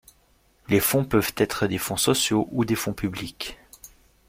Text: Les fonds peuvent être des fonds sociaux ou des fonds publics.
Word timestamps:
Les 0.67 0.79
fonds 0.79 1.05
peuvent 1.05 1.31
être 1.37 1.67
des 1.67 1.77
fonds 1.77 1.95
sociaux 1.95 2.47
ou 2.53 2.65
des 2.65 2.73
fonds 2.73 2.91
publics. 2.95 3.59